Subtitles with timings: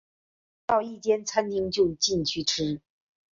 [0.65, 2.81] 找到一间餐厅就进去吃